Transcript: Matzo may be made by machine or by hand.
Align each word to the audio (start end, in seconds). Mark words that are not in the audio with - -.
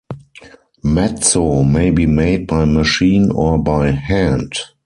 Matzo 0.83 1.63
may 1.63 1.91
be 1.91 2.07
made 2.07 2.47
by 2.47 2.65
machine 2.65 3.29
or 3.29 3.61
by 3.61 3.91
hand. 3.91 4.51